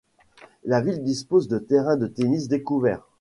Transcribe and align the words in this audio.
La 0.65 0.81
ville 0.81 1.03
dispose 1.03 1.47
de 1.47 1.59
terrain 1.59 1.95
de 1.95 2.07
tennis 2.07 2.47
découvert. 2.47 3.07